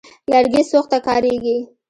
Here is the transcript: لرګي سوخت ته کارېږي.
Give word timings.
لرګي 0.31 0.61
سوخت 0.71 0.89
ته 0.91 0.97
کارېږي. 1.07 1.57